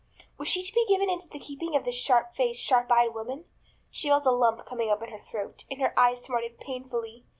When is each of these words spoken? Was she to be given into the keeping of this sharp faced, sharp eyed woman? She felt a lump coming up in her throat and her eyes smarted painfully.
Was 0.39 0.47
she 0.47 0.63
to 0.63 0.73
be 0.73 0.83
given 0.87 1.11
into 1.11 1.27
the 1.29 1.37
keeping 1.37 1.75
of 1.75 1.85
this 1.85 1.93
sharp 1.93 2.33
faced, 2.33 2.63
sharp 2.63 2.91
eyed 2.91 3.13
woman? 3.13 3.45
She 3.91 4.07
felt 4.09 4.25
a 4.25 4.31
lump 4.31 4.65
coming 4.65 4.89
up 4.89 5.03
in 5.03 5.09
her 5.11 5.19
throat 5.19 5.63
and 5.69 5.79
her 5.79 5.93
eyes 5.95 6.23
smarted 6.23 6.57
painfully. 6.59 7.27